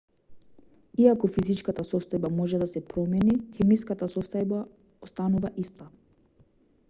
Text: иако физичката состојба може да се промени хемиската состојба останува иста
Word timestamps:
иако 1.01 1.29
физичката 1.33 1.83
состојба 1.89 2.31
може 2.37 2.61
да 2.63 2.69
се 2.71 2.81
промени 2.93 3.37
хемиската 3.59 4.09
состојба 4.15 4.61
останува 5.09 5.55
иста 5.65 5.89